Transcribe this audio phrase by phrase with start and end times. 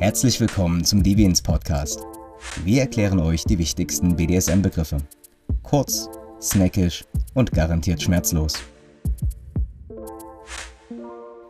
[0.00, 2.00] Herzlich willkommen zum Deviants Podcast.
[2.64, 4.98] Wir erklären euch die wichtigsten BDSM-Begriffe.
[5.62, 6.08] Kurz,
[6.40, 7.04] snackisch
[7.34, 8.54] und garantiert schmerzlos.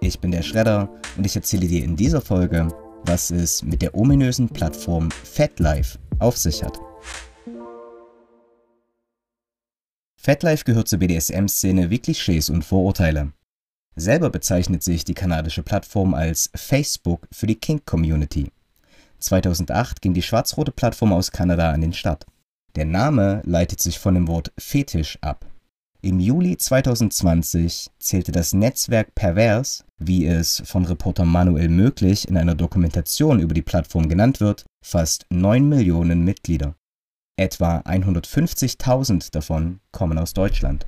[0.01, 2.69] Ich bin der Schredder und ich erzähle dir in dieser Folge,
[3.05, 6.79] was es mit der ominösen Plattform FatLife auf sich hat.
[10.17, 13.33] FatLife gehört zur BDSM-Szene wie Klischees und Vorurteile.
[13.99, 18.53] Selber bezeichnet sich die kanadische Plattform als Facebook für die Kink-Community.
[19.19, 22.25] 2008 ging die schwarz-rote Plattform aus Kanada an den Start.
[22.77, 25.47] Der Name leitet sich von dem Wort Fetisch ab.
[26.01, 32.55] Im Juli 2020 zählte das Netzwerk Pervers, wie es von Reporter Manuel Möglich in einer
[32.55, 36.77] Dokumentation über die Plattform genannt wird, fast 9 Millionen Mitglieder.
[37.37, 40.87] Etwa 150.000 davon kommen aus Deutschland.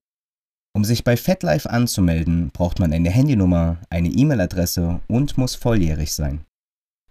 [0.73, 6.45] Um sich bei FetLife anzumelden, braucht man eine Handynummer, eine E-Mail-Adresse und muss volljährig sein.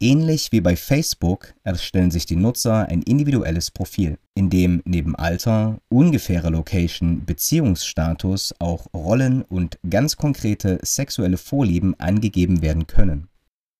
[0.01, 5.77] Ähnlich wie bei Facebook erstellen sich die Nutzer ein individuelles Profil, in dem neben Alter,
[5.89, 13.27] ungefährer Location, Beziehungsstatus auch Rollen und ganz konkrete sexuelle Vorlieben angegeben werden können.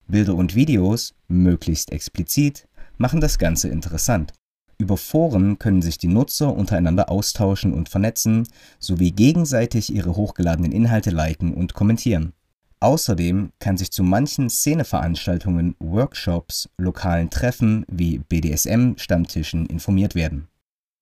[0.09, 4.33] Bilder und Videos, möglichst explizit, machen das Ganze interessant.
[4.81, 8.47] Über Foren können sich die Nutzer untereinander austauschen und vernetzen,
[8.79, 12.31] sowie gegenseitig ihre hochgeladenen Inhalte liken und kommentieren.
[12.79, 20.47] Außerdem kann sich zu manchen Szeneveranstaltungen, Workshops, lokalen Treffen wie BDSM-Stammtischen informiert werden.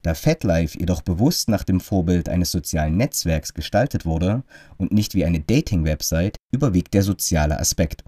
[0.01, 4.43] Da FatLife jedoch bewusst nach dem Vorbild eines sozialen Netzwerks gestaltet wurde
[4.77, 8.03] und nicht wie eine Dating-Website, überwiegt der soziale Aspekt.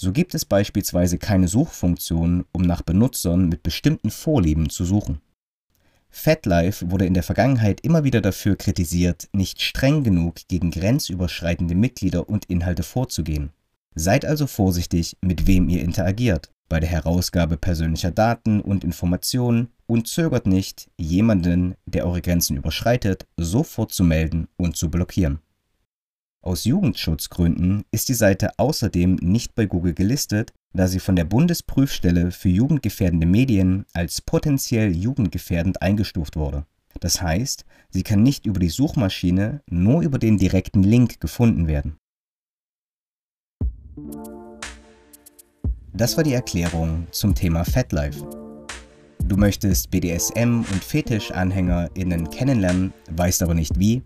[0.00, 5.20] So gibt es beispielsweise keine Suchfunktion, um nach Benutzern mit bestimmten Vorlieben zu suchen.
[6.08, 12.28] FatLife wurde in der Vergangenheit immer wieder dafür kritisiert, nicht streng genug gegen grenzüberschreitende Mitglieder
[12.28, 13.50] und Inhalte vorzugehen.
[13.94, 20.06] Seid also vorsichtig, mit wem ihr interagiert bei der Herausgabe persönlicher Daten und Informationen und
[20.06, 25.40] zögert nicht, jemanden, der eure Grenzen überschreitet, sofort zu melden und zu blockieren.
[26.48, 32.30] Aus Jugendschutzgründen ist die Seite außerdem nicht bei Google gelistet, da sie von der Bundesprüfstelle
[32.30, 36.64] für jugendgefährdende Medien als potenziell jugendgefährdend eingestuft wurde.
[37.00, 41.98] Das heißt, sie kann nicht über die Suchmaschine, nur über den direkten Link gefunden werden.
[45.92, 48.24] Das war die Erklärung zum Thema FatLife.
[49.22, 54.02] Du möchtest BDSM und Fetisch-AnhängerInnen kennenlernen, weißt aber nicht wie?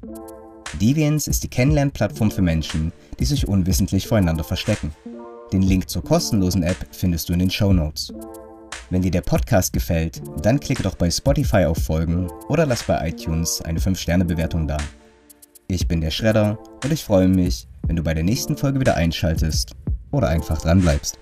[0.81, 4.93] Deviance ist die Kennenlernplattform für Menschen, die sich unwissentlich voreinander verstecken.
[5.53, 8.13] Den Link zur kostenlosen App findest du in den Show Notes.
[8.91, 13.09] Wenn dir der Podcast gefällt, dann klicke doch bei Spotify auf Folgen oder lass bei
[13.09, 14.77] iTunes eine 5-Sterne-Bewertung da.
[15.69, 18.97] Ich bin der Schredder und ich freue mich, wenn du bei der nächsten Folge wieder
[18.97, 19.73] einschaltest
[20.11, 21.19] oder einfach dran bleibst.